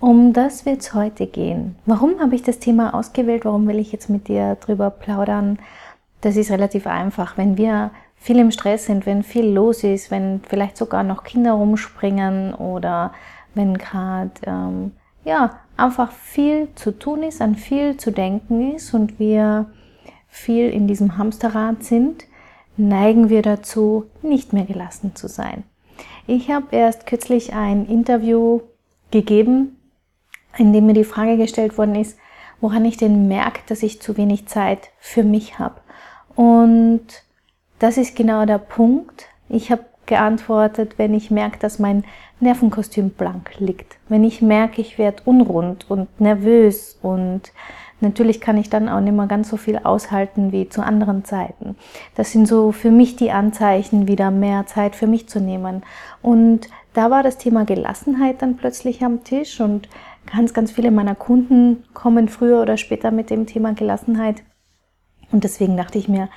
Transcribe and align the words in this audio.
Um 0.00 0.32
das 0.32 0.64
wird 0.64 0.80
es 0.80 0.94
heute 0.94 1.26
gehen. 1.26 1.74
Warum 1.84 2.20
habe 2.20 2.36
ich 2.36 2.42
das 2.42 2.60
Thema 2.60 2.94
ausgewählt? 2.94 3.44
Warum 3.44 3.66
will 3.66 3.78
ich 3.78 3.90
jetzt 3.90 4.08
mit 4.08 4.28
dir 4.28 4.54
drüber 4.56 4.90
plaudern? 4.90 5.58
Das 6.20 6.36
ist 6.36 6.50
relativ 6.50 6.86
einfach. 6.86 7.36
Wenn 7.36 7.56
wir 7.56 7.90
viel 8.16 8.38
im 8.38 8.52
Stress 8.52 8.86
sind, 8.86 9.06
wenn 9.06 9.22
viel 9.24 9.46
los 9.46 9.82
ist, 9.82 10.10
wenn 10.10 10.40
vielleicht 10.48 10.76
sogar 10.76 11.02
noch 11.02 11.24
Kinder 11.24 11.52
rumspringen 11.52 12.54
oder 12.54 13.12
wenn 13.54 13.76
gerade 13.76 14.30
ähm, 14.46 14.92
ja 15.24 15.58
einfach 15.76 16.12
viel 16.12 16.68
zu 16.76 16.96
tun 16.96 17.24
ist, 17.24 17.40
an 17.40 17.56
viel 17.56 17.96
zu 17.96 18.12
denken 18.12 18.74
ist 18.74 18.94
und 18.94 19.18
wir 19.18 19.66
viel 20.28 20.70
in 20.70 20.86
diesem 20.86 21.18
Hamsterrad 21.18 21.82
sind, 21.82 22.24
neigen 22.76 23.30
wir 23.30 23.42
dazu, 23.42 24.04
nicht 24.22 24.52
mehr 24.52 24.64
gelassen 24.64 25.16
zu 25.16 25.28
sein. 25.28 25.64
Ich 26.28 26.50
habe 26.50 26.66
erst 26.70 27.06
kürzlich 27.06 27.54
ein 27.54 27.86
Interview 27.86 28.60
gegeben 29.10 29.77
in 30.58 30.72
dem 30.72 30.86
mir 30.86 30.94
die 30.94 31.04
Frage 31.04 31.36
gestellt 31.36 31.78
worden 31.78 31.94
ist, 31.94 32.18
woran 32.60 32.84
ich 32.84 32.96
denn 32.96 33.28
merke, 33.28 33.60
dass 33.66 33.82
ich 33.82 34.02
zu 34.02 34.16
wenig 34.16 34.46
Zeit 34.46 34.90
für 34.98 35.22
mich 35.22 35.58
habe. 35.58 35.80
Und 36.34 37.06
das 37.78 37.96
ist 37.96 38.16
genau 38.16 38.44
der 38.44 38.58
Punkt. 38.58 39.26
Ich 39.48 39.70
habe 39.70 39.84
geantwortet, 40.06 40.94
wenn 40.96 41.14
ich 41.14 41.30
merke, 41.30 41.58
dass 41.58 41.78
mein 41.78 42.04
Nervenkostüm 42.40 43.10
blank 43.10 43.58
liegt. 43.58 43.96
Wenn 44.08 44.24
ich 44.24 44.42
merke, 44.42 44.80
ich 44.80 44.98
werde 44.98 45.22
unrund 45.24 45.88
und 45.88 46.20
nervös 46.20 46.98
und 47.02 47.52
natürlich 48.00 48.40
kann 48.40 48.56
ich 48.56 48.70
dann 48.70 48.88
auch 48.88 49.00
nicht 49.00 49.14
mehr 49.14 49.26
ganz 49.26 49.48
so 49.48 49.56
viel 49.56 49.78
aushalten 49.78 50.50
wie 50.50 50.68
zu 50.68 50.82
anderen 50.82 51.24
Zeiten. 51.24 51.76
Das 52.14 52.32
sind 52.32 52.46
so 52.46 52.72
für 52.72 52.90
mich 52.90 53.16
die 53.16 53.30
Anzeichen, 53.30 54.08
wieder 54.08 54.30
mehr 54.30 54.66
Zeit 54.66 54.96
für 54.96 55.06
mich 55.06 55.28
zu 55.28 55.40
nehmen. 55.40 55.82
Und 56.22 56.68
da 56.94 57.10
war 57.10 57.22
das 57.22 57.38
Thema 57.38 57.64
Gelassenheit 57.64 58.42
dann 58.42 58.56
plötzlich 58.56 59.04
am 59.04 59.24
Tisch 59.24 59.60
und 59.60 59.88
ganz, 60.30 60.52
ganz 60.54 60.70
viele 60.72 60.90
meiner 60.90 61.14
Kunden 61.14 61.84
kommen 61.94 62.28
früher 62.28 62.60
oder 62.62 62.76
später 62.76 63.10
mit 63.10 63.30
dem 63.30 63.46
Thema 63.46 63.72
Gelassenheit. 63.74 64.42
Und 65.30 65.44
deswegen 65.44 65.76
dachte 65.76 65.98
ich 65.98 66.08
mir, 66.08 66.28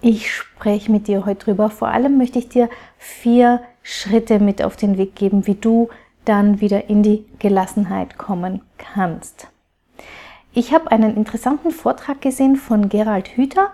ich 0.00 0.32
spreche 0.32 0.90
mit 0.90 1.06
dir 1.06 1.24
heute 1.26 1.44
drüber. 1.44 1.70
Vor 1.70 1.88
allem 1.88 2.18
möchte 2.18 2.38
ich 2.38 2.48
dir 2.48 2.68
vier 2.98 3.62
Schritte 3.82 4.40
mit 4.40 4.62
auf 4.62 4.76
den 4.76 4.98
Weg 4.98 5.14
geben, 5.14 5.46
wie 5.46 5.54
du 5.54 5.88
dann 6.24 6.60
wieder 6.60 6.88
in 6.88 7.02
die 7.02 7.24
Gelassenheit 7.38 8.18
kommen 8.18 8.62
kannst. 8.78 9.48
Ich 10.54 10.72
habe 10.74 10.90
einen 10.90 11.16
interessanten 11.16 11.70
Vortrag 11.70 12.20
gesehen 12.20 12.56
von 12.56 12.88
Gerald 12.88 13.36
Hüther 13.36 13.70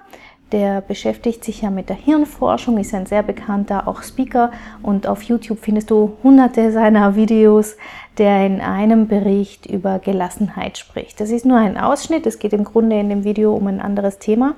der 0.53 0.81
beschäftigt 0.81 1.45
sich 1.45 1.63
ja 1.63 1.71
mit 1.71 1.89
der 1.89 1.97
Hirnforschung, 1.97 2.79
ist 2.79 2.95
ein 2.95 3.07
sehr 3.07 3.23
bekannter 3.23 3.87
auch 3.87 4.03
Speaker 4.03 4.51
und 4.83 5.07
auf 5.07 5.23
YouTube 5.23 5.59
findest 5.61 5.91
du 5.91 6.17
hunderte 6.23 6.73
seiner 6.73 7.17
Videos, 7.17 7.77
der 8.17 8.47
in 8.47 8.61
einem 8.61 9.09
Bericht 9.09 9.67
über 9.67 9.99
Gelassenheit 9.99 10.79
spricht. 10.79 11.21
Das 11.21 11.31
ist 11.31 11.45
nur 11.45 11.59
ein 11.59 11.77
Ausschnitt, 11.77 12.27
es 12.27 12.39
geht 12.39 12.53
im 12.53 12.65
Grunde 12.65 12.99
in 12.99 13.09
dem 13.09 13.25
Video 13.25 13.55
um 13.55 13.67
ein 13.67 13.81
anderes 13.81 14.19
Thema. 14.19 14.55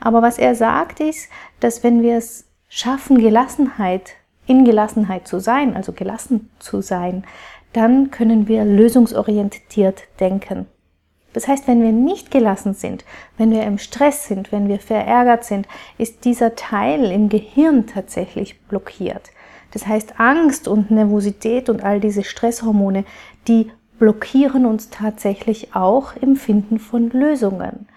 Aber 0.00 0.22
was 0.22 0.38
er 0.38 0.54
sagt 0.54 1.00
ist, 1.00 1.28
dass 1.60 1.82
wenn 1.82 2.02
wir 2.02 2.16
es 2.16 2.46
schaffen, 2.68 3.18
Gelassenheit, 3.18 4.12
in 4.46 4.64
Gelassenheit 4.64 5.26
zu 5.26 5.40
sein, 5.40 5.76
also 5.76 5.92
gelassen 5.92 6.50
zu 6.58 6.80
sein, 6.80 7.24
dann 7.72 8.10
können 8.10 8.46
wir 8.48 8.64
lösungsorientiert 8.64 10.02
denken. 10.20 10.66
Das 11.34 11.46
heißt, 11.46 11.68
wenn 11.68 11.82
wir 11.82 11.92
nicht 11.92 12.30
gelassen 12.30 12.72
sind, 12.72 13.04
wenn 13.36 13.50
wir 13.50 13.64
im 13.64 13.76
Stress 13.76 14.26
sind, 14.26 14.52
wenn 14.52 14.68
wir 14.68 14.78
verärgert 14.78 15.44
sind, 15.44 15.68
ist 15.98 16.24
dieser 16.24 16.54
Teil 16.54 17.10
im 17.10 17.28
Gehirn 17.28 17.86
tatsächlich 17.86 18.60
blockiert. 18.62 19.30
Das 19.72 19.86
heißt, 19.86 20.18
Angst 20.18 20.68
und 20.68 20.90
Nervosität 20.90 21.68
und 21.68 21.82
all 21.84 22.00
diese 22.00 22.22
Stresshormone, 22.22 23.04
die 23.48 23.70
blockieren 23.98 24.64
uns 24.64 24.88
tatsächlich 24.88 25.74
auch 25.74 26.16
im 26.16 26.36
Finden 26.36 26.78
von 26.78 27.10
Lösungen. 27.10 27.88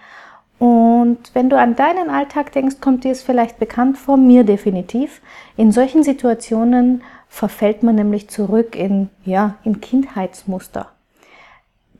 Und 0.58 1.18
wenn 1.34 1.48
du 1.48 1.56
an 1.56 1.76
deinen 1.76 2.10
Alltag 2.10 2.50
denkst, 2.50 2.80
kommt 2.80 3.04
dir 3.04 3.12
es 3.12 3.22
vielleicht 3.22 3.60
bekannt 3.60 3.96
vor, 3.96 4.16
mir 4.16 4.42
definitiv. 4.42 5.20
In 5.56 5.70
solchen 5.70 6.02
Situationen 6.02 7.02
verfällt 7.28 7.84
man 7.84 7.94
nämlich 7.94 8.28
zurück 8.28 8.74
in, 8.74 9.08
ja, 9.24 9.54
in 9.62 9.80
Kindheitsmuster. 9.80 10.88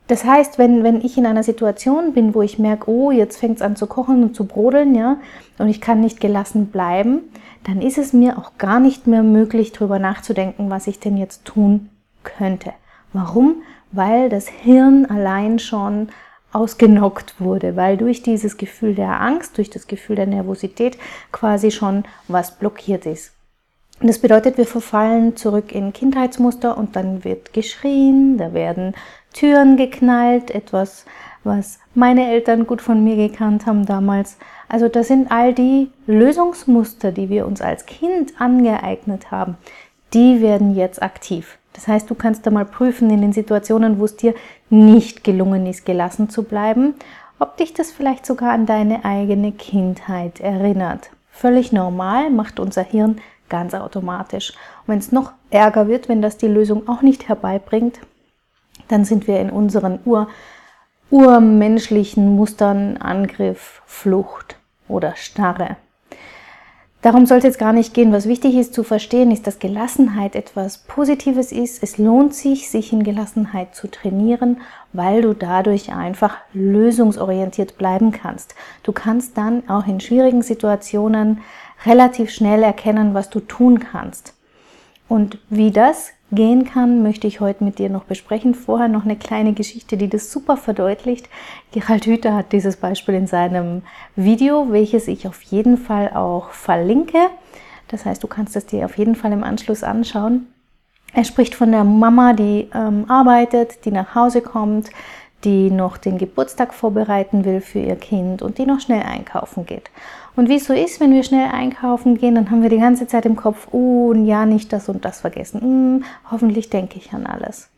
Das 0.09 0.25
heißt, 0.25 0.57
wenn, 0.57 0.83
wenn 0.83 1.01
ich 1.01 1.19
in 1.19 1.27
einer 1.27 1.43
Situation 1.43 2.13
bin, 2.13 2.33
wo 2.33 2.41
ich 2.41 2.57
merke, 2.57 2.89
oh, 2.89 3.11
jetzt 3.11 3.37
fängt 3.37 3.57
es 3.57 3.61
an 3.61 3.75
zu 3.75 3.85
kochen 3.85 4.23
und 4.23 4.35
zu 4.35 4.45
brodeln, 4.45 4.95
ja, 4.95 5.17
und 5.59 5.69
ich 5.69 5.81
kann 5.81 6.01
nicht 6.01 6.19
gelassen 6.19 6.65
bleiben, 6.71 7.21
dann 7.63 7.79
ist 7.79 7.99
es 7.99 8.11
mir 8.11 8.39
auch 8.39 8.57
gar 8.57 8.79
nicht 8.79 9.05
mehr 9.05 9.21
möglich, 9.21 9.71
darüber 9.71 9.99
nachzudenken, 9.99 10.71
was 10.71 10.87
ich 10.87 10.99
denn 10.99 11.15
jetzt 11.15 11.45
tun 11.45 11.89
könnte. 12.23 12.73
Warum? 13.13 13.61
Weil 13.91 14.29
das 14.29 14.47
Hirn 14.47 15.05
allein 15.05 15.59
schon 15.59 16.09
ausgenockt 16.53 17.39
wurde, 17.39 17.75
weil 17.75 17.95
durch 17.95 18.23
dieses 18.23 18.57
Gefühl 18.57 18.95
der 18.95 19.21
Angst, 19.21 19.59
durch 19.59 19.69
das 19.69 19.85
Gefühl 19.85 20.15
der 20.15 20.25
Nervosität 20.25 20.97
quasi 21.31 21.69
schon 21.69 22.03
was 22.27 22.57
blockiert 22.57 23.05
ist. 23.05 23.33
Das 24.01 24.17
bedeutet, 24.17 24.57
wir 24.57 24.65
verfallen 24.65 25.35
zurück 25.35 25.73
in 25.73 25.91
Kindheitsmuster 25.91 26.77
und 26.77 26.95
dann 26.95 27.25
wird 27.25 27.51
geschrien, 27.51 28.37
da 28.37 28.53
werden 28.53 28.95
Türen 29.33 29.77
geknallt, 29.77 30.51
etwas, 30.51 31.05
was 31.43 31.79
meine 31.95 32.29
Eltern 32.29 32.67
gut 32.67 32.81
von 32.81 33.03
mir 33.03 33.15
gekannt 33.15 33.65
haben 33.65 33.85
damals. 33.85 34.37
Also 34.67 34.87
das 34.87 35.07
sind 35.07 35.31
all 35.31 35.53
die 35.53 35.89
Lösungsmuster, 36.07 37.11
die 37.11 37.29
wir 37.29 37.45
uns 37.45 37.61
als 37.61 37.85
Kind 37.85 38.39
angeeignet 38.39 39.31
haben, 39.31 39.57
die 40.13 40.41
werden 40.41 40.75
jetzt 40.75 41.01
aktiv. 41.01 41.57
Das 41.73 41.87
heißt, 41.87 42.09
du 42.09 42.15
kannst 42.15 42.45
da 42.45 42.51
mal 42.51 42.65
prüfen 42.65 43.09
in 43.09 43.21
den 43.21 43.33
Situationen, 43.33 43.99
wo 43.99 44.05
es 44.05 44.15
dir 44.17 44.33
nicht 44.69 45.23
gelungen 45.23 45.65
ist, 45.65 45.85
gelassen 45.85 46.29
zu 46.29 46.43
bleiben, 46.43 46.95
ob 47.37 47.57
dich 47.57 47.73
das 47.73 47.91
vielleicht 47.91 48.25
sogar 48.25 48.51
an 48.51 48.65
deine 48.65 49.05
eigene 49.05 49.51
Kindheit 49.51 50.41
erinnert. 50.41 51.09
Völlig 51.31 51.71
normal 51.71 52.31
macht 52.31 52.59
unser 52.59 52.83
Hirn 52.83 53.21
ganz 53.47 53.73
automatisch. 53.73 54.51
Und 54.51 54.87
wenn 54.87 54.99
es 54.99 55.11
noch 55.11 55.31
ärger 55.49 55.87
wird, 55.87 56.09
wenn 56.09 56.21
das 56.21 56.37
die 56.37 56.47
Lösung 56.47 56.87
auch 56.89 57.01
nicht 57.01 57.29
herbeibringt, 57.29 57.99
dann 58.89 59.05
sind 59.05 59.27
wir 59.27 59.39
in 59.39 59.49
unseren 59.49 59.99
ur, 60.05 60.27
urmenschlichen 61.09 62.35
Mustern 62.35 62.97
Angriff, 62.97 63.81
Flucht 63.85 64.57
oder 64.87 65.15
Starre. 65.15 65.77
Darum 67.01 67.25
soll 67.25 67.37
es 67.37 67.45
jetzt 67.45 67.59
gar 67.59 67.71
nicht 67.71 67.93
gehen. 67.93 68.11
Was 68.11 68.27
wichtig 68.27 68.55
ist 68.55 68.73
zu 68.73 68.83
verstehen, 68.83 69.31
ist, 69.31 69.47
dass 69.47 69.59
Gelassenheit 69.59 70.35
etwas 70.35 70.79
Positives 70.79 71.53
ist. 71.53 71.81
Es 71.81 71.97
lohnt 71.97 72.35
sich, 72.35 72.69
sich 72.69 72.91
in 72.91 73.03
Gelassenheit 73.03 73.73
zu 73.73 73.89
trainieren, 73.89 74.57
weil 74.91 75.21
du 75.21 75.33
dadurch 75.33 75.93
einfach 75.93 76.35
lösungsorientiert 76.51 77.77
bleiben 77.77 78.11
kannst. 78.11 78.53
Du 78.83 78.91
kannst 78.91 79.37
dann 79.37 79.69
auch 79.69 79.87
in 79.87 80.01
schwierigen 80.01 80.41
Situationen 80.41 81.39
relativ 81.85 82.31
schnell 82.31 82.63
erkennen, 82.63 83.13
was 83.13 83.29
du 83.29 83.39
tun 83.39 83.79
kannst. 83.79 84.33
Und 85.07 85.39
wie 85.49 85.71
das 85.71 86.11
gehen 86.31 86.65
kann, 86.65 87.03
möchte 87.03 87.27
ich 87.27 87.39
heute 87.39 87.63
mit 87.63 87.79
dir 87.79 87.89
noch 87.89 88.03
besprechen. 88.03 88.53
Vorher 88.53 88.87
noch 88.87 89.05
eine 89.05 89.15
kleine 89.15 89.53
Geschichte, 89.53 89.97
die 89.97 90.09
das 90.09 90.31
super 90.31 90.57
verdeutlicht. 90.57 91.29
Gerald 91.71 92.05
Hüther 92.05 92.35
hat 92.35 92.51
dieses 92.51 92.77
Beispiel 92.77 93.15
in 93.15 93.27
seinem 93.27 93.81
Video, 94.15 94.71
welches 94.71 95.07
ich 95.07 95.27
auf 95.27 95.41
jeden 95.43 95.77
Fall 95.77 96.11
auch 96.13 96.51
verlinke. 96.51 97.17
Das 97.87 98.05
heißt, 98.05 98.23
du 98.23 98.27
kannst 98.27 98.55
es 98.55 98.65
dir 98.65 98.85
auf 98.85 98.97
jeden 98.97 99.15
Fall 99.15 99.31
im 99.31 99.43
Anschluss 99.43 99.83
anschauen. 99.83 100.47
Er 101.13 101.23
spricht 101.23 101.55
von 101.55 101.71
der 101.71 101.83
Mama, 101.83 102.33
die 102.33 102.69
ähm, 102.73 103.05
arbeitet, 103.07 103.83
die 103.85 103.91
nach 103.91 104.13
Hause 104.13 104.41
kommt, 104.41 104.89
die 105.43 105.71
noch 105.71 105.97
den 105.97 106.17
Geburtstag 106.17 106.73
vorbereiten 106.73 107.45
will 107.45 107.61
für 107.61 107.79
ihr 107.79 107.95
Kind 107.95 108.41
und 108.41 108.57
die 108.57 108.65
noch 108.65 108.79
schnell 108.79 109.03
einkaufen 109.03 109.65
geht. 109.65 109.89
Und 110.35 110.49
wie 110.49 110.55
es 110.55 110.65
so 110.65 110.73
ist, 110.73 110.99
wenn 110.99 111.13
wir 111.13 111.23
schnell 111.23 111.49
einkaufen 111.51 112.17
gehen, 112.17 112.35
dann 112.35 112.51
haben 112.51 112.61
wir 112.61 112.69
die 112.69 112.79
ganze 112.79 113.07
Zeit 113.07 113.25
im 113.25 113.35
Kopf, 113.35 113.67
oh, 113.71 114.13
ja, 114.13 114.45
nicht 114.45 114.71
das 114.73 114.89
und 114.89 115.05
das 115.05 115.21
vergessen. 115.21 115.61
Hm, 115.61 116.03
hoffentlich 116.29 116.69
denke 116.69 116.97
ich 116.97 117.13
an 117.13 117.25
alles. 117.25 117.69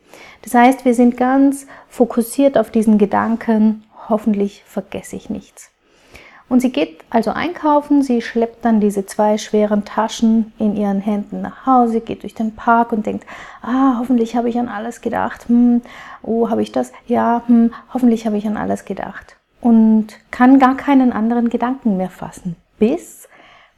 Das 0.41 0.53
heißt, 0.53 0.85
wir 0.85 0.93
sind 0.93 1.17
ganz 1.17 1.67
fokussiert 1.87 2.57
auf 2.57 2.71
diesen 2.71 2.97
Gedanken, 2.97 3.83
hoffentlich 4.09 4.63
vergesse 4.65 5.15
ich 5.15 5.29
nichts. 5.29 5.71
Und 6.51 6.59
sie 6.59 6.73
geht 6.73 6.99
also 7.09 7.31
einkaufen, 7.31 8.03
sie 8.03 8.21
schleppt 8.21 8.65
dann 8.65 8.81
diese 8.81 9.05
zwei 9.05 9.37
schweren 9.37 9.85
Taschen 9.85 10.51
in 10.59 10.75
ihren 10.75 10.99
Händen 10.99 11.41
nach 11.41 11.65
Hause, 11.65 12.01
geht 12.01 12.23
durch 12.23 12.33
den 12.33 12.55
Park 12.55 12.91
und 12.91 13.05
denkt, 13.05 13.25
ah, 13.61 13.95
hoffentlich 13.99 14.35
habe 14.35 14.49
ich 14.49 14.59
an 14.59 14.67
alles 14.67 14.99
gedacht. 14.99 15.47
Hm, 15.47 15.81
oh, 16.23 16.49
habe 16.49 16.61
ich 16.61 16.73
das? 16.73 16.91
Ja, 17.07 17.41
hm, 17.47 17.71
hoffentlich 17.93 18.25
habe 18.25 18.35
ich 18.35 18.45
an 18.45 18.57
alles 18.57 18.83
gedacht. 18.83 19.37
und 19.61 20.07
kann 20.31 20.59
gar 20.59 20.75
keinen 20.75 21.13
anderen 21.13 21.49
Gedanken 21.49 21.95
mehr 21.95 22.09
fassen, 22.09 22.57
bis 22.79 23.29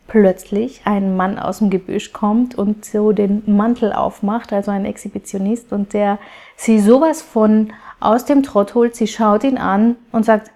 plötzlich 0.08 0.82
ein 0.86 1.16
Mann 1.16 1.38
aus 1.38 1.60
dem 1.60 1.70
Gebüsch 1.70 2.12
kommt 2.12 2.56
und 2.56 2.86
so 2.86 3.12
den 3.12 3.44
Mantel 3.46 3.94
aufmacht, 3.94 4.52
also 4.52 4.72
ein 4.72 4.86
Exhibitionist, 4.86 5.72
und 5.72 5.94
der 5.94 6.18
sie 6.56 6.80
sowas 6.80 7.22
von 7.22 7.72
aus 8.00 8.26
dem 8.26 8.42
Trott 8.42 8.74
holt, 8.74 8.96
sie 8.96 9.08
schaut 9.08 9.44
ihn 9.44 9.60
an 9.60 9.96
und 10.12 10.26
sagt, 10.26 10.52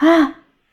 ah, 0.00 0.28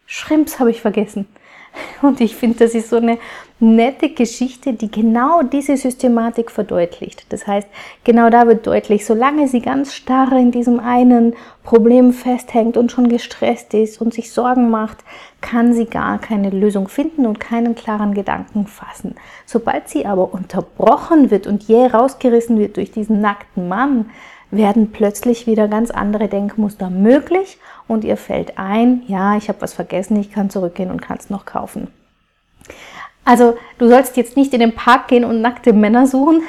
Shrimps 0.08 0.60
habe 0.60 0.72
ich 0.72 0.82
vergessen. 0.82 1.28
Und 2.02 2.22
ich 2.22 2.36
finde, 2.36 2.60
das 2.60 2.74
ist 2.74 2.90
so 2.90 2.96
eine 2.96 3.20
nette 3.60 4.10
Geschichte, 4.10 4.74
die 4.74 4.90
genau 4.90 5.42
diese 5.42 5.78
Systematik 5.78 6.52
verdeutlicht. 6.52 7.26
Das 7.30 7.48
heißt, 7.48 7.68
genau 8.04 8.30
da 8.30 8.48
wird 8.48 8.68
deutlich, 8.68 9.06
solange 9.06 9.48
sie 9.48 9.62
ganz 9.62 9.94
starr 9.94 10.32
in 10.34 10.52
diesem 10.52 10.80
einen 10.80 11.36
Problem 11.64 12.14
festhängt 12.14 12.78
und 12.78 12.92
schon 12.92 13.10
gestresst 13.10 13.74
ist 13.74 14.00
und 14.00 14.14
sich 14.14 14.32
Sorgen 14.32 14.70
macht, 14.70 14.98
kann 15.42 15.74
sie 15.74 15.86
gar 15.86 16.20
keine 16.20 16.52
Lösung 16.52 16.88
finden 16.88 17.26
und 17.26 17.40
keinen 17.40 17.76
klaren 17.76 18.14
Gedanken 18.14 18.68
fassen. 18.68 19.16
Sobald 19.46 19.90
sie 19.90 20.06
aber 20.06 20.34
unterbrochen 20.34 21.32
wird 21.32 21.48
und 21.48 21.68
jäh 21.68 21.88
rausgerissen 21.88 22.60
wird 22.60 22.78
durch 22.78 22.92
diesen 22.92 23.22
nackten 23.22 23.68
Mann, 23.68 24.10
werden 24.52 24.92
plötzlich 24.92 25.48
wieder 25.48 25.68
ganz 25.68 25.92
andere 25.92 26.28
Denkmuster 26.28 26.90
möglich 26.90 27.58
und 27.88 28.04
ihr 28.04 28.18
fällt 28.18 28.58
ein, 28.58 29.04
ja, 29.08 29.38
ich 29.38 29.50
habe 29.50 29.62
was 29.62 29.74
vergessen, 29.74 30.18
ich 30.18 30.32
kann 30.32 30.50
zurückgehen 30.50 30.92
und 30.92 31.02
kann 31.02 31.18
es 31.18 31.30
noch 31.30 31.46
kaufen. 31.46 31.88
Also 33.28 33.58
du 33.78 33.90
sollst 33.90 34.16
jetzt 34.16 34.38
nicht 34.38 34.54
in 34.54 34.62
den 34.62 34.74
Park 34.74 35.10
gehen 35.10 35.26
und 35.26 35.42
nackte 35.42 35.74
Männer 35.74 36.08
suchen, 36.08 36.44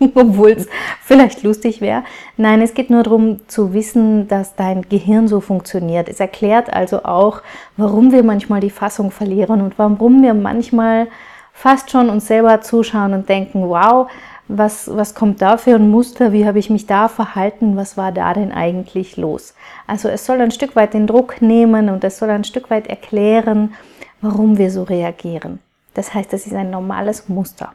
obwohl 0.14 0.52
es 0.52 0.68
vielleicht 1.02 1.42
lustig 1.42 1.82
wäre. 1.82 2.02
Nein, 2.38 2.62
es 2.62 2.72
geht 2.72 2.88
nur 2.88 3.02
darum 3.02 3.46
zu 3.46 3.74
wissen, 3.74 4.26
dass 4.26 4.56
dein 4.56 4.88
Gehirn 4.88 5.28
so 5.28 5.42
funktioniert. 5.42 6.08
Es 6.08 6.20
erklärt 6.20 6.72
also 6.72 7.04
auch, 7.04 7.42
warum 7.76 8.10
wir 8.10 8.22
manchmal 8.22 8.60
die 8.60 8.70
Fassung 8.70 9.10
verlieren 9.10 9.60
und 9.60 9.78
warum 9.78 10.22
wir 10.22 10.32
manchmal 10.32 11.08
fast 11.52 11.90
schon 11.90 12.08
uns 12.08 12.26
selber 12.26 12.62
zuschauen 12.62 13.12
und 13.12 13.28
denken, 13.28 13.68
wow, 13.68 14.08
was, 14.48 14.90
was 14.94 15.14
kommt 15.14 15.40
da 15.40 15.56
für 15.56 15.74
ein 15.74 15.90
Muster, 15.90 16.32
wie 16.32 16.46
habe 16.46 16.58
ich 16.58 16.70
mich 16.70 16.86
da 16.86 17.08
verhalten, 17.08 17.76
was 17.76 17.96
war 17.96 18.12
da 18.12 18.34
denn 18.34 18.52
eigentlich 18.52 19.16
los. 19.16 19.54
Also 19.86 20.08
es 20.08 20.26
soll 20.26 20.40
ein 20.40 20.50
Stück 20.50 20.76
weit 20.76 20.94
den 20.94 21.06
Druck 21.06 21.40
nehmen 21.40 21.88
und 21.88 22.04
es 22.04 22.18
soll 22.18 22.30
ein 22.30 22.44
Stück 22.44 22.70
weit 22.70 22.86
erklären, 22.86 23.74
warum 24.20 24.58
wir 24.58 24.70
so 24.70 24.82
reagieren. 24.82 25.60
Das 25.94 26.12
heißt, 26.12 26.32
das 26.32 26.46
ist 26.46 26.54
ein 26.54 26.70
normales 26.70 27.28
Muster. 27.28 27.72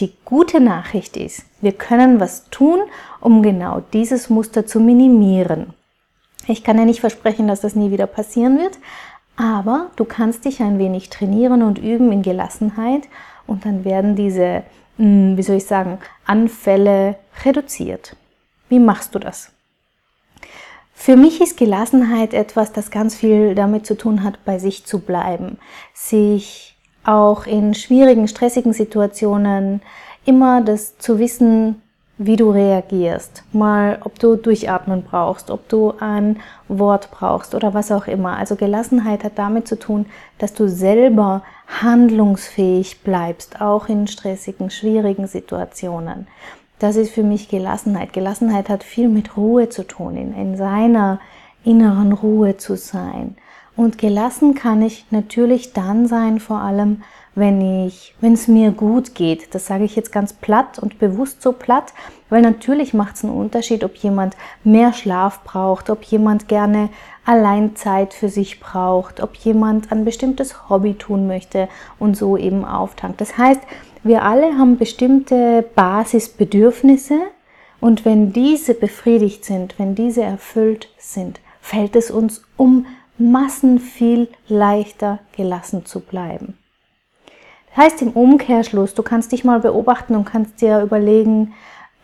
Die 0.00 0.12
gute 0.24 0.60
Nachricht 0.60 1.16
ist, 1.16 1.44
wir 1.60 1.72
können 1.72 2.18
was 2.18 2.48
tun, 2.50 2.80
um 3.20 3.42
genau 3.42 3.82
dieses 3.92 4.28
Muster 4.28 4.66
zu 4.66 4.80
minimieren. 4.80 5.74
Ich 6.48 6.64
kann 6.64 6.78
ja 6.78 6.84
nicht 6.84 7.00
versprechen, 7.00 7.46
dass 7.46 7.60
das 7.60 7.76
nie 7.76 7.92
wieder 7.92 8.08
passieren 8.08 8.58
wird, 8.58 8.78
aber 9.36 9.90
du 9.94 10.04
kannst 10.04 10.44
dich 10.44 10.60
ein 10.60 10.78
wenig 10.78 11.10
trainieren 11.10 11.62
und 11.62 11.78
üben 11.78 12.10
in 12.10 12.22
Gelassenheit 12.22 13.02
und 13.46 13.64
dann 13.64 13.84
werden 13.84 14.16
diese, 14.16 14.64
wie 15.02 15.42
soll 15.42 15.56
ich 15.56 15.66
sagen, 15.66 15.98
Anfälle 16.26 17.16
reduziert. 17.44 18.16
Wie 18.68 18.78
machst 18.78 19.14
du 19.14 19.18
das? 19.18 19.50
Für 20.94 21.16
mich 21.16 21.40
ist 21.40 21.56
Gelassenheit 21.56 22.32
etwas, 22.32 22.72
das 22.72 22.92
ganz 22.92 23.16
viel 23.16 23.56
damit 23.56 23.84
zu 23.84 23.96
tun 23.96 24.22
hat, 24.22 24.44
bei 24.44 24.60
sich 24.60 24.84
zu 24.84 25.00
bleiben, 25.00 25.58
sich 25.92 26.76
auch 27.04 27.46
in 27.46 27.74
schwierigen, 27.74 28.28
stressigen 28.28 28.72
Situationen 28.72 29.82
immer 30.24 30.60
das 30.60 30.98
zu 30.98 31.18
wissen, 31.18 31.82
wie 32.18 32.36
du 32.36 32.50
reagierst. 32.50 33.42
Mal, 33.52 33.98
ob 34.04 34.18
du 34.18 34.36
durchatmen 34.36 35.02
brauchst, 35.02 35.50
ob 35.50 35.68
du 35.68 35.94
ein 35.98 36.40
Wort 36.68 37.10
brauchst 37.10 37.54
oder 37.54 37.74
was 37.74 37.90
auch 37.90 38.06
immer. 38.06 38.36
Also 38.36 38.56
Gelassenheit 38.56 39.24
hat 39.24 39.32
damit 39.36 39.66
zu 39.66 39.78
tun, 39.78 40.06
dass 40.38 40.54
du 40.54 40.68
selber 40.68 41.42
handlungsfähig 41.80 43.02
bleibst, 43.02 43.60
auch 43.60 43.88
in 43.88 44.06
stressigen, 44.06 44.70
schwierigen 44.70 45.26
Situationen. 45.26 46.26
Das 46.78 46.96
ist 46.96 47.12
für 47.12 47.22
mich 47.22 47.48
Gelassenheit. 47.48 48.12
Gelassenheit 48.12 48.68
hat 48.68 48.82
viel 48.82 49.08
mit 49.08 49.36
Ruhe 49.36 49.68
zu 49.68 49.86
tun, 49.86 50.16
in, 50.16 50.34
in 50.34 50.56
seiner 50.56 51.20
inneren 51.64 52.12
Ruhe 52.12 52.56
zu 52.56 52.76
sein. 52.76 53.36
Und 53.74 53.98
gelassen 53.98 54.54
kann 54.54 54.82
ich 54.82 55.06
natürlich 55.10 55.72
dann 55.72 56.06
sein, 56.06 56.40
vor 56.40 56.58
allem 56.58 57.02
wenn 57.34 57.86
ich, 57.86 58.14
wenn 58.20 58.34
es 58.34 58.46
mir 58.46 58.70
gut 58.72 59.14
geht. 59.14 59.54
Das 59.54 59.66
sage 59.66 59.84
ich 59.84 59.96
jetzt 59.96 60.12
ganz 60.12 60.34
platt 60.34 60.78
und 60.78 60.98
bewusst 60.98 61.40
so 61.40 61.52
platt, 61.52 61.94
weil 62.28 62.42
natürlich 62.42 62.92
macht 62.92 63.16
es 63.16 63.24
einen 63.24 63.34
Unterschied, 63.34 63.84
ob 63.84 63.96
jemand 63.96 64.36
mehr 64.64 64.92
Schlaf 64.92 65.42
braucht, 65.42 65.88
ob 65.88 66.02
jemand 66.04 66.48
gerne 66.48 66.90
allein 67.24 67.74
Zeit 67.76 68.12
für 68.12 68.28
sich 68.28 68.60
braucht, 68.60 69.22
ob 69.22 69.34
jemand 69.36 69.92
ein 69.92 70.04
bestimmtes 70.04 70.68
Hobby 70.68 70.94
tun 70.94 71.26
möchte 71.26 71.68
und 71.98 72.16
so 72.16 72.36
eben 72.36 72.64
auftankt. 72.64 73.20
Das 73.20 73.38
heißt, 73.38 73.60
wir 74.02 74.24
alle 74.24 74.58
haben 74.58 74.76
bestimmte 74.76 75.64
Basisbedürfnisse 75.74 77.18
und 77.80 78.04
wenn 78.04 78.32
diese 78.32 78.74
befriedigt 78.74 79.44
sind, 79.44 79.78
wenn 79.78 79.94
diese 79.94 80.22
erfüllt 80.22 80.88
sind, 80.98 81.40
fällt 81.60 81.96
es 81.96 82.10
uns 82.10 82.42
um 82.56 82.86
Massen 83.30 83.78
viel 83.78 84.28
leichter 84.48 85.20
gelassen 85.36 85.86
zu 85.86 86.00
bleiben. 86.00 86.58
Das 87.68 87.84
heißt 87.84 88.02
im 88.02 88.10
Umkehrschluss, 88.10 88.94
du 88.94 89.02
kannst 89.02 89.32
dich 89.32 89.44
mal 89.44 89.60
beobachten 89.60 90.14
und 90.14 90.24
kannst 90.24 90.60
dir 90.60 90.82
überlegen, 90.82 91.54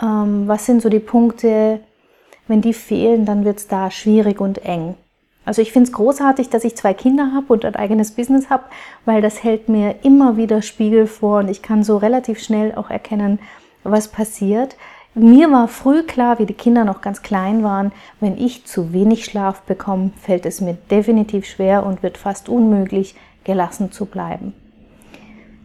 ähm, 0.00 0.44
was 0.46 0.66
sind 0.66 0.80
so 0.80 0.88
die 0.88 1.00
Punkte, 1.00 1.80
wenn 2.46 2.62
die 2.62 2.72
fehlen, 2.72 3.26
dann 3.26 3.44
wird 3.44 3.58
es 3.58 3.68
da 3.68 3.90
schwierig 3.90 4.40
und 4.40 4.64
eng. 4.64 4.94
Also 5.44 5.62
ich 5.62 5.72
finde 5.72 5.88
es 5.88 5.94
großartig, 5.94 6.50
dass 6.50 6.64
ich 6.64 6.76
zwei 6.76 6.92
Kinder 6.92 7.32
habe 7.34 7.52
und 7.52 7.64
ein 7.64 7.74
eigenes 7.74 8.10
Business 8.10 8.50
habe, 8.50 8.64
weil 9.04 9.22
das 9.22 9.42
hält 9.42 9.68
mir 9.68 9.96
immer 10.02 10.36
wieder 10.36 10.60
Spiegel 10.60 11.06
vor 11.06 11.38
und 11.38 11.48
ich 11.48 11.62
kann 11.62 11.82
so 11.82 11.96
relativ 11.96 12.38
schnell 12.38 12.74
auch 12.74 12.90
erkennen, 12.90 13.38
was 13.82 14.08
passiert. 14.08 14.76
Mir 15.18 15.50
war 15.50 15.66
früh 15.66 16.04
klar, 16.04 16.38
wie 16.38 16.46
die 16.46 16.54
Kinder 16.54 16.84
noch 16.84 17.00
ganz 17.00 17.22
klein 17.22 17.64
waren, 17.64 17.90
wenn 18.20 18.38
ich 18.38 18.66
zu 18.66 18.92
wenig 18.92 19.24
Schlaf 19.24 19.62
bekomme, 19.62 20.12
fällt 20.20 20.46
es 20.46 20.60
mir 20.60 20.74
definitiv 20.92 21.44
schwer 21.44 21.84
und 21.84 22.04
wird 22.04 22.16
fast 22.16 22.48
unmöglich, 22.48 23.16
gelassen 23.42 23.90
zu 23.90 24.06
bleiben. 24.06 24.54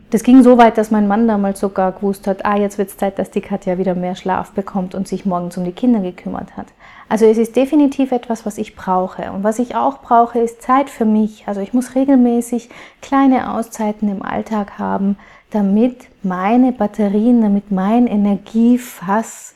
Das 0.10 0.24
ging 0.24 0.42
so 0.42 0.58
weit, 0.58 0.78
dass 0.80 0.90
mein 0.90 1.08
Mann 1.08 1.28
damals 1.28 1.60
sogar 1.60 1.92
gewusst 1.92 2.26
hat, 2.26 2.46
ah, 2.46 2.58
jetzt 2.58 2.80
wird 2.80 2.90
es 2.90 2.98
Zeit, 2.98 3.20
dass 3.20 3.30
die 3.30 3.42
Katja 3.42 3.78
wieder 3.78 3.94
mehr 3.94 4.16
Schlaf 4.16 4.52
bekommt 4.54 4.96
und 4.96 5.08
sich 5.08 5.26
morgens 5.26 5.58
um 5.58 5.66
die 5.66 5.72
Kinder 5.72 6.00
gekümmert 6.00 6.58
hat. 6.58 6.68
Also 7.10 7.26
es 7.26 7.38
ist 7.38 7.56
definitiv 7.56 8.12
etwas, 8.12 8.46
was 8.48 8.58
ich 8.58 8.76
brauche. 8.76 9.32
Und 9.32 9.44
was 9.44 9.60
ich 9.60 9.76
auch 9.76 10.00
brauche, 10.00 10.40
ist 10.40 10.64
Zeit 10.64 10.90
für 10.90 11.06
mich. 11.06 11.44
Also 11.48 11.62
ich 11.62 11.74
muss 11.74 11.94
regelmäßig 11.94 12.70
kleine 13.02 13.54
Auszeiten 13.54 14.10
im 14.10 14.24
Alltag 14.24 14.80
haben, 14.80 15.18
damit 15.54 16.08
meine 16.24 16.72
Batterien, 16.72 17.42
damit 17.42 17.72
mein 17.72 18.08
Energiefass, 18.08 19.54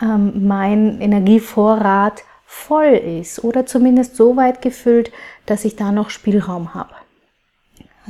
ähm, 0.00 0.46
mein 0.46 1.00
Energievorrat 1.00 2.22
voll 2.44 2.94
ist 2.94 3.44
oder 3.44 3.66
zumindest 3.66 4.16
so 4.16 4.36
weit 4.36 4.62
gefüllt, 4.62 5.12
dass 5.46 5.64
ich 5.64 5.76
da 5.76 5.92
noch 5.92 6.10
Spielraum 6.10 6.74
habe. 6.74 6.94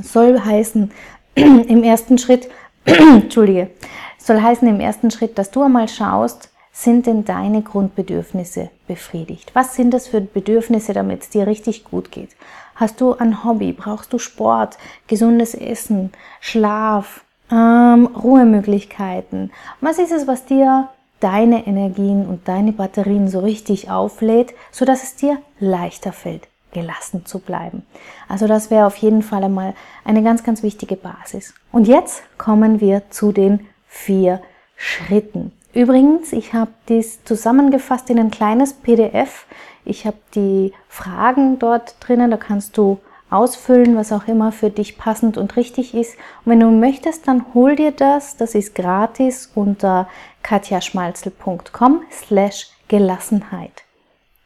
Soll 0.01 0.41
heißen, 0.41 0.93
im 1.35 1.83
ersten 1.83 2.19
Schritt, 2.19 2.49
Entschuldige, 2.85 3.71
soll 4.19 4.41
heißen 4.41 4.67
im 4.69 4.81
ersten 4.81 5.11
Schritt, 5.11 5.39
dass 5.39 5.51
du 5.51 5.63
einmal 5.63 5.89
schaust, 5.89 6.51
sind 6.73 7.07
denn 7.07 7.25
deine 7.25 7.63
Grundbedürfnisse 7.63 8.71
befriedigt? 8.87 9.51
Was 9.55 9.75
sind 9.75 9.93
das 9.93 10.07
für 10.07 10.21
Bedürfnisse, 10.21 10.93
damit 10.93 11.23
es 11.23 11.29
dir 11.31 11.47
richtig 11.47 11.85
gut 11.85 12.13
geht? 12.13 12.31
Hast 12.77 13.01
du 13.01 13.15
ein 13.15 13.43
Hobby? 13.43 13.73
Brauchst 13.73 14.13
du 14.13 14.19
Sport, 14.19 14.79
gesundes 15.09 15.55
Essen, 15.55 16.13
Schlaf, 16.41 17.25
ähm, 17.51 18.07
Ruhemöglichkeiten. 18.07 19.51
Was 19.81 19.99
ist 19.99 20.13
es, 20.13 20.27
was 20.27 20.45
dir 20.45 20.89
deine 21.21 21.67
Energien 21.67 22.27
und 22.27 22.47
deine 22.49 22.73
Batterien 22.73 23.29
so 23.29 23.41
richtig 23.41 23.91
auflädt, 23.91 24.55
so 24.71 24.85
dass 24.85 25.03
es 25.03 25.17
dir 25.17 25.39
leichter 25.59 26.13
fällt, 26.13 26.49
gelassen 26.73 27.27
zu 27.27 27.41
bleiben. 27.41 27.85
Also 28.29 28.47
das 28.47 28.71
wäre 28.71 28.87
auf 28.87 28.97
jeden 28.97 29.23
Fall 29.23 29.45
einmal 29.45 29.75
eine 30.05 30.23
ganz, 30.23 30.45
ganz 30.45 30.63
wichtige 30.63 30.97
Basis. 30.97 31.55
Und 31.73 31.89
jetzt 31.89 32.23
kommen 32.39 32.81
wir 32.81 33.11
zu 33.11 33.33
den 33.33 33.67
vier 33.87 34.41
Schritten. 34.77 35.53
Übrigens, 35.75 36.33
ich 36.33 36.55
habe 36.55 36.71
dies 36.89 37.25
zusammengefasst 37.25 38.11
in 38.11 38.19
ein 38.19 38.31
kleines 38.31 38.73
PDF. 38.73 39.47
Ich 39.85 40.07
habe 40.07 40.17
die 40.35 40.73
Fragen 40.89 41.59
dort 41.59 41.97
drinnen, 42.01 42.31
da 42.31 42.37
kannst 42.37 42.77
du 42.77 42.99
ausfüllen, 43.31 43.97
was 43.97 44.13
auch 44.13 44.27
immer 44.27 44.53
für 44.53 44.71
dich 44.71 44.99
passend 44.99 45.37
und 45.37 45.57
richtig 45.57 45.95
ist. 45.95 46.17
Und 46.45 46.53
wenn 46.53 46.61
du 46.61 46.71
möchtest, 46.71 47.29
dann 47.29 47.45
hol 47.55 47.77
dir 47.77 47.93
das. 47.93 48.37
Das 48.37 48.55
ist 48.55 48.75
gratis 48.75 49.51
unter 49.55 50.09
katjaschmalzel.com 50.43 52.03
slash 52.11 52.71
Gelassenheit. 52.89 53.85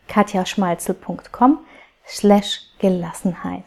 katjaschmalzel.com 0.09 1.59
slash 2.07 2.61
Gelassenheit. 2.79 3.65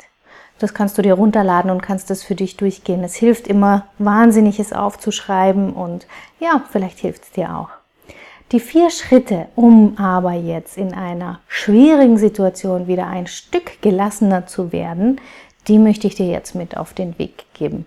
Das 0.60 0.74
kannst 0.74 0.98
du 0.98 1.02
dir 1.02 1.16
runterladen 1.16 1.70
und 1.72 1.82
kannst 1.82 2.10
das 2.10 2.24
für 2.24 2.36
dich 2.36 2.56
durchgehen. 2.58 3.04
Es 3.04 3.16
hilft 3.16 3.48
immer 3.48 3.88
wahnsinnig, 3.98 4.60
es 4.60 4.74
aufzuschreiben 4.74 5.74
und 5.74 6.08
ja, 6.40 6.64
vielleicht 6.72 7.00
hilft 7.00 7.24
es 7.24 7.32
dir 7.32 7.58
auch. 7.58 7.70
Die 8.52 8.60
vier 8.60 8.92
Schritte, 8.92 9.48
um 9.56 9.98
aber 9.98 10.34
jetzt 10.34 10.78
in 10.78 10.94
einer 10.94 11.40
schwierigen 11.48 12.18
Situation 12.18 12.88
wieder 12.88 13.08
ein 13.08 13.26
Stück 13.26 13.82
gelassener 13.82 14.46
zu 14.46 14.72
werden, 14.72 15.20
die 15.68 15.80
möchte 15.80 16.06
ich 16.06 16.16
dir 16.16 16.28
jetzt 16.28 16.54
mit 16.54 16.78
auf 16.78 16.94
den 16.94 17.18
Weg 17.18 17.46
geben. 17.54 17.86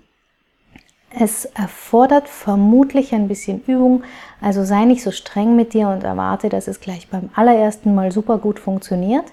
Es 1.11 1.47
erfordert 1.47 2.29
vermutlich 2.29 3.15
ein 3.15 3.29
bisschen 3.29 3.63
Übung, 3.67 4.03
also 4.41 4.65
sei 4.65 4.85
nicht 4.85 5.03
so 5.03 5.11
streng 5.11 5.57
mit 5.57 5.75
dir 5.75 5.89
und 5.89 6.03
erwarte, 6.03 6.49
dass 6.49 6.69
es 6.69 6.81
gleich 6.81 7.09
beim 7.09 7.31
allerersten 7.35 7.95
Mal 7.95 8.13
super 8.13 8.39
gut 8.39 8.59
funktioniert. 8.59 9.25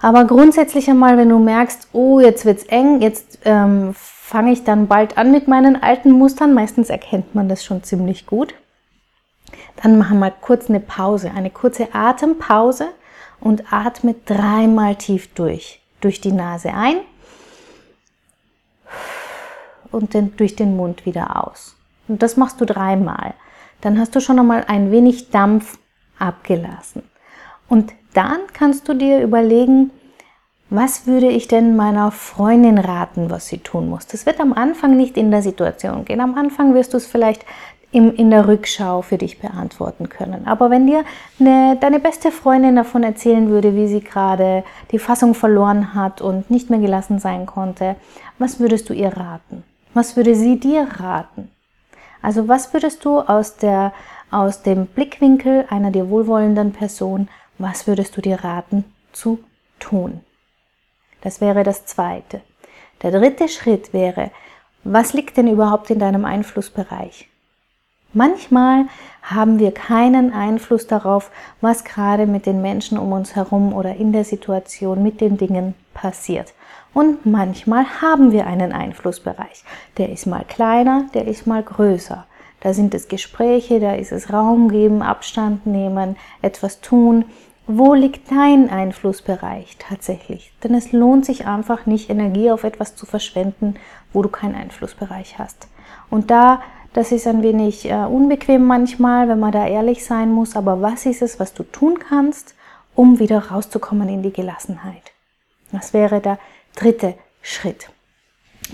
Aber 0.00 0.24
grundsätzlich 0.24 0.88
einmal, 0.88 1.18
wenn 1.18 1.28
du 1.28 1.38
merkst, 1.38 1.88
oh, 1.92 2.20
jetzt 2.20 2.44
wird's 2.44 2.64
eng, 2.64 3.00
jetzt 3.00 3.40
ähm, 3.44 3.94
fange 3.94 4.52
ich 4.52 4.64
dann 4.64 4.86
bald 4.86 5.18
an 5.18 5.30
mit 5.30 5.46
meinen 5.46 5.80
alten 5.80 6.12
Mustern, 6.12 6.54
meistens 6.54 6.90
erkennt 6.90 7.34
man 7.34 7.48
das 7.48 7.64
schon 7.64 7.82
ziemlich 7.82 8.26
gut, 8.26 8.54
dann 9.76 9.98
machen 9.98 10.18
wir 10.18 10.30
kurz 10.30 10.68
eine 10.68 10.80
Pause, 10.80 11.30
eine 11.34 11.50
kurze 11.50 11.94
Atempause 11.94 12.88
und 13.40 13.72
atme 13.72 14.14
dreimal 14.26 14.96
tief 14.96 15.32
durch. 15.34 15.80
Durch 16.00 16.20
die 16.20 16.32
Nase 16.32 16.74
ein 16.74 16.96
und 19.92 20.14
den, 20.14 20.36
durch 20.36 20.56
den 20.56 20.76
Mund 20.76 21.06
wieder 21.06 21.46
aus. 21.46 21.76
Und 22.08 22.22
das 22.22 22.36
machst 22.36 22.60
du 22.60 22.64
dreimal. 22.64 23.34
Dann 23.80 23.98
hast 23.98 24.14
du 24.16 24.20
schon 24.20 24.38
einmal 24.38 24.64
ein 24.66 24.90
wenig 24.90 25.30
Dampf 25.30 25.78
abgelassen. 26.18 27.02
Und 27.68 27.92
dann 28.14 28.40
kannst 28.52 28.88
du 28.88 28.94
dir 28.94 29.22
überlegen, 29.22 29.90
was 30.70 31.06
würde 31.06 31.28
ich 31.28 31.48
denn 31.48 31.76
meiner 31.76 32.10
Freundin 32.10 32.78
raten, 32.78 33.30
was 33.30 33.48
sie 33.48 33.58
tun 33.58 33.88
muss? 33.88 34.06
Das 34.06 34.24
wird 34.24 34.40
am 34.40 34.52
Anfang 34.54 34.96
nicht 34.96 35.16
in 35.16 35.30
der 35.30 35.42
Situation 35.42 36.04
gehen. 36.04 36.20
Am 36.20 36.34
Anfang 36.34 36.74
wirst 36.74 36.94
du 36.94 36.96
es 36.96 37.06
vielleicht 37.06 37.44
im, 37.92 38.14
in 38.14 38.30
der 38.30 38.48
Rückschau 38.48 39.02
für 39.02 39.18
dich 39.18 39.38
beantworten 39.38 40.08
können. 40.08 40.46
Aber 40.46 40.70
wenn 40.70 40.86
dir 40.86 41.04
eine, 41.38 41.76
deine 41.76 42.00
beste 42.00 42.32
Freundin 42.32 42.74
davon 42.74 43.04
erzählen 43.04 43.48
würde, 43.50 43.76
wie 43.76 43.86
sie 43.86 44.00
gerade 44.00 44.64
die 44.90 44.98
Fassung 44.98 45.34
verloren 45.34 45.94
hat 45.94 46.20
und 46.20 46.50
nicht 46.50 46.70
mehr 46.70 46.80
gelassen 46.80 47.18
sein 47.18 47.46
konnte, 47.46 47.96
was 48.38 48.58
würdest 48.58 48.88
du 48.88 48.94
ihr 48.94 49.14
raten? 49.16 49.62
Was 49.94 50.16
würde 50.16 50.34
sie 50.34 50.58
dir 50.58 50.88
raten? 50.98 51.50
Also 52.22 52.48
was 52.48 52.72
würdest 52.72 53.04
du 53.04 53.20
aus, 53.20 53.56
der, 53.56 53.92
aus 54.30 54.62
dem 54.62 54.86
Blickwinkel 54.86 55.66
einer 55.68 55.90
dir 55.90 56.08
wohlwollenden 56.08 56.72
Person, 56.72 57.28
was 57.58 57.86
würdest 57.86 58.16
du 58.16 58.22
dir 58.22 58.42
raten 58.42 58.84
zu 59.12 59.40
tun? 59.78 60.20
Das 61.20 61.40
wäre 61.40 61.62
das 61.62 61.84
zweite. 61.84 62.40
Der 63.02 63.10
dritte 63.10 63.48
Schritt 63.48 63.92
wäre, 63.92 64.30
was 64.82 65.12
liegt 65.12 65.36
denn 65.36 65.48
überhaupt 65.48 65.90
in 65.90 65.98
deinem 65.98 66.24
Einflussbereich? 66.24 67.28
Manchmal 68.14 68.86
haben 69.22 69.58
wir 69.58 69.72
keinen 69.72 70.32
Einfluss 70.32 70.86
darauf, 70.86 71.30
was 71.60 71.84
gerade 71.84 72.26
mit 72.26 72.46
den 72.46 72.60
Menschen 72.60 72.98
um 72.98 73.12
uns 73.12 73.34
herum 73.36 73.72
oder 73.72 73.96
in 73.96 74.12
der 74.12 74.24
Situation 74.24 75.02
mit 75.02 75.20
den 75.20 75.38
Dingen 75.38 75.74
passiert. 75.94 76.52
Und 76.94 77.24
manchmal 77.24 77.86
haben 78.02 78.32
wir 78.32 78.46
einen 78.46 78.72
Einflussbereich. 78.72 79.64
Der 79.96 80.10
ist 80.10 80.26
mal 80.26 80.44
kleiner, 80.46 81.06
der 81.14 81.26
ist 81.26 81.46
mal 81.46 81.62
größer. 81.62 82.26
Da 82.60 82.74
sind 82.74 82.94
es 82.94 83.08
Gespräche, 83.08 83.80
da 83.80 83.94
ist 83.94 84.12
es 84.12 84.32
Raum 84.32 84.68
geben, 84.68 85.02
Abstand 85.02 85.66
nehmen, 85.66 86.16
etwas 86.42 86.80
tun. 86.80 87.24
Wo 87.66 87.94
liegt 87.94 88.30
dein 88.30 88.68
Einflussbereich 88.68 89.76
tatsächlich? 89.78 90.52
Denn 90.62 90.74
es 90.74 90.92
lohnt 90.92 91.24
sich 91.24 91.46
einfach 91.46 91.86
nicht, 91.86 92.10
Energie 92.10 92.50
auf 92.50 92.64
etwas 92.64 92.94
zu 92.94 93.06
verschwenden, 93.06 93.76
wo 94.12 94.22
du 94.22 94.28
keinen 94.28 94.54
Einflussbereich 94.54 95.38
hast. 95.38 95.68
Und 96.10 96.30
da, 96.30 96.60
das 96.94 97.12
ist 97.12 97.26
ein 97.26 97.42
wenig 97.42 97.90
äh, 97.90 97.94
unbequem 97.94 98.64
manchmal, 98.64 99.28
wenn 99.28 99.40
man 99.40 99.52
da 99.52 99.66
ehrlich 99.66 100.04
sein 100.04 100.30
muss, 100.30 100.56
aber 100.56 100.82
was 100.82 101.06
ist 101.06 101.22
es, 101.22 101.40
was 101.40 101.54
du 101.54 101.62
tun 101.62 101.98
kannst, 101.98 102.54
um 102.94 103.18
wieder 103.18 103.50
rauszukommen 103.50 104.08
in 104.08 104.22
die 104.22 104.32
Gelassenheit? 104.32 105.12
Das 105.70 105.94
wäre 105.94 106.20
der 106.20 106.38
dritte 106.76 107.14
Schritt. 107.40 107.88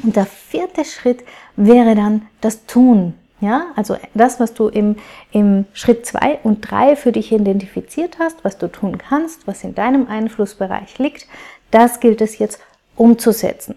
Und 0.02 0.16
der 0.16 0.26
vierte 0.26 0.84
Schritt 0.84 1.24
wäre 1.56 1.94
dann 1.94 2.28
das 2.40 2.66
Tun. 2.66 3.14
Ja, 3.40 3.66
also 3.76 3.96
das, 4.14 4.40
was 4.40 4.52
du 4.52 4.66
im, 4.66 4.96
im 5.30 5.66
Schritt 5.72 6.04
zwei 6.04 6.40
und 6.42 6.68
drei 6.68 6.96
für 6.96 7.12
dich 7.12 7.30
identifiziert 7.30 8.18
hast, 8.18 8.44
was 8.44 8.58
du 8.58 8.66
tun 8.66 8.98
kannst, 8.98 9.46
was 9.46 9.62
in 9.62 9.76
deinem 9.76 10.08
Einflussbereich 10.08 10.98
liegt, 10.98 11.28
das 11.70 12.00
gilt 12.00 12.20
es 12.20 12.38
jetzt 12.38 12.58
umzusetzen. 12.96 13.76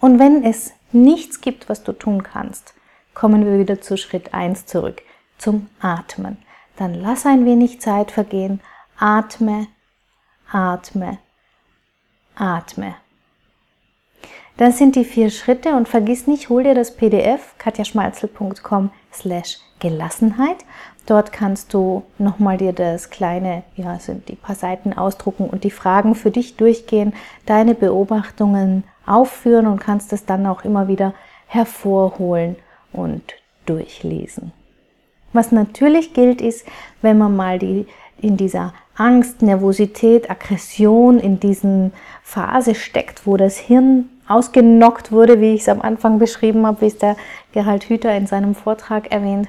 Und 0.00 0.20
wenn 0.20 0.44
es 0.44 0.72
nichts 0.92 1.40
gibt, 1.40 1.68
was 1.68 1.82
du 1.82 1.92
tun 1.92 2.22
kannst, 2.22 2.74
kommen 3.14 3.44
wir 3.44 3.58
wieder 3.58 3.80
zu 3.80 3.96
Schritt 3.96 4.34
eins 4.34 4.66
zurück, 4.66 5.02
zum 5.38 5.68
Atmen. 5.80 6.38
Dann 6.76 6.94
lass 6.94 7.26
ein 7.26 7.44
wenig 7.44 7.80
Zeit 7.80 8.10
vergehen, 8.10 8.60
atme, 8.98 9.66
atme, 10.50 11.18
atme. 12.34 12.94
Das 14.56 14.78
sind 14.78 14.96
die 14.96 15.04
vier 15.04 15.30
Schritte 15.30 15.76
und 15.76 15.88
vergiss 15.88 16.26
nicht, 16.26 16.48
hol 16.48 16.62
dir 16.62 16.74
das 16.74 16.94
PDF 16.94 17.54
katjaschmalzel.com 17.58 18.90
slash 19.12 19.58
Gelassenheit. 19.80 20.64
Dort 21.06 21.32
kannst 21.32 21.74
du 21.74 22.04
nochmal 22.18 22.58
dir 22.58 22.72
das 22.72 23.10
kleine, 23.10 23.64
ja, 23.74 23.98
sind 23.98 24.28
die 24.28 24.36
paar 24.36 24.54
Seiten 24.54 24.92
ausdrucken 24.92 25.48
und 25.50 25.64
die 25.64 25.70
Fragen 25.70 26.14
für 26.14 26.30
dich 26.30 26.56
durchgehen, 26.56 27.12
deine 27.44 27.74
Beobachtungen 27.74 28.84
aufführen 29.04 29.66
und 29.66 29.80
kannst 29.80 30.12
es 30.12 30.26
dann 30.26 30.46
auch 30.46 30.64
immer 30.64 30.86
wieder 30.86 31.12
hervorholen 31.46 32.56
und 32.92 33.22
durchlesen. 33.66 34.52
Was 35.32 35.52
natürlich 35.52 36.12
gilt 36.12 36.40
ist, 36.40 36.66
wenn 37.00 37.18
man 37.18 37.34
mal 37.34 37.58
die 37.58 37.86
in 38.20 38.36
dieser 38.36 38.72
Angst, 38.94 39.42
Nervosität, 39.42 40.30
Aggression, 40.30 41.18
in 41.18 41.40
diesen 41.40 41.92
Phase 42.22 42.74
steckt, 42.74 43.26
wo 43.26 43.36
das 43.36 43.56
Hirn 43.56 44.08
ausgenockt 44.28 45.10
wurde, 45.10 45.40
wie 45.40 45.54
ich 45.54 45.62
es 45.62 45.68
am 45.68 45.80
Anfang 45.80 46.18
beschrieben 46.18 46.66
habe, 46.66 46.82
wie 46.82 46.86
es 46.86 46.98
der 46.98 47.16
Gerald 47.52 47.84
Hüther 47.84 48.14
in 48.14 48.26
seinem 48.26 48.54
Vortrag 48.54 49.10
erwähnt, 49.10 49.48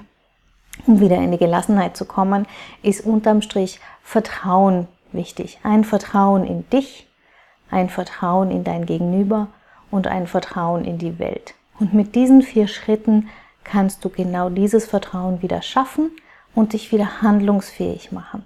um 0.87 0.99
wieder 0.99 1.17
in 1.17 1.31
die 1.31 1.37
Gelassenheit 1.37 1.95
zu 1.95 2.05
kommen, 2.05 2.47
ist 2.81 3.05
unterm 3.05 3.41
Strich 3.41 3.79
Vertrauen 4.01 4.87
wichtig. 5.11 5.59
Ein 5.63 5.83
Vertrauen 5.83 6.45
in 6.45 6.67
dich, 6.69 7.07
ein 7.69 7.89
Vertrauen 7.89 8.49
in 8.49 8.63
dein 8.63 8.85
Gegenüber 8.85 9.47
und 9.91 10.07
ein 10.07 10.27
Vertrauen 10.27 10.83
in 10.85 10.97
die 10.97 11.19
Welt. 11.19 11.53
Und 11.79 11.93
mit 11.93 12.15
diesen 12.15 12.41
vier 12.41 12.67
Schritten 12.67 13.29
kannst 13.63 14.03
du 14.05 14.09
genau 14.09 14.49
dieses 14.49 14.85
Vertrauen 14.85 15.41
wieder 15.41 15.61
schaffen 15.61 16.11
und 16.55 16.73
dich 16.73 16.91
wieder 16.91 17.21
handlungsfähig 17.21 18.11
machen. 18.11 18.45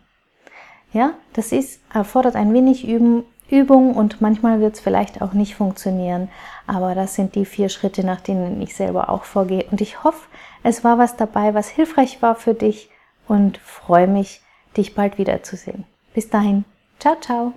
Ja, 0.93 1.13
das 1.33 1.51
ist, 1.51 1.81
erfordert 1.93 2.35
ein 2.35 2.53
wenig 2.53 2.87
Üben, 2.87 3.23
Übung 3.49 3.95
und 3.95 4.21
manchmal 4.21 4.59
wird 4.59 4.75
es 4.75 4.81
vielleicht 4.81 5.21
auch 5.21 5.33
nicht 5.33 5.55
funktionieren, 5.55 6.29
aber 6.65 6.95
das 6.95 7.15
sind 7.15 7.35
die 7.35 7.45
vier 7.45 7.69
Schritte, 7.69 8.05
nach 8.05 8.19
denen 8.19 8.61
ich 8.61 8.75
selber 8.75 9.09
auch 9.09 9.23
vorgehe. 9.23 9.65
Und 9.71 9.79
ich 9.79 10.03
hoffe, 10.03 10.27
es 10.63 10.83
war 10.83 10.97
was 10.97 11.15
dabei, 11.15 11.53
was 11.53 11.69
hilfreich 11.69 12.21
war 12.21 12.35
für 12.35 12.53
dich 12.53 12.89
und 13.27 13.57
freue 13.57 14.07
mich, 14.07 14.41
dich 14.75 14.95
bald 14.95 15.17
wiederzusehen. 15.17 15.85
Bis 16.13 16.29
dahin, 16.29 16.65
ciao, 16.99 17.15
ciao. 17.19 17.53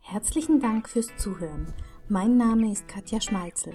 Herzlichen 0.00 0.60
Dank 0.60 0.88
fürs 0.88 1.14
Zuhören. 1.18 1.74
Mein 2.08 2.38
Name 2.38 2.72
ist 2.72 2.88
Katja 2.88 3.20
Schmalzel. 3.20 3.74